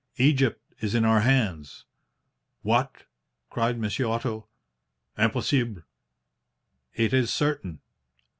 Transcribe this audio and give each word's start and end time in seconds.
Egypt 0.17 0.65
is 0.79 0.95
in 0.95 1.05
our 1.05 1.19
hands.' 1.19 1.85
"'What!' 2.63 3.03
cried 3.51 3.77
Monsieur 3.79 4.07
Otto. 4.07 4.47
'Impossible!' 5.15 5.83
"'It 6.95 7.13
is 7.13 7.31
certain. 7.31 7.81